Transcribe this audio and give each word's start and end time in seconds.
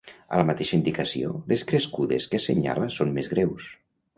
A 0.35 0.37
la 0.39 0.45
mateixa 0.49 0.73
indicació, 0.77 1.35
les 1.53 1.65
crescudes 1.73 2.27
que 2.33 2.41
assenyala 2.41 2.91
són 2.99 3.17
més 3.19 3.31
greus. 3.37 3.71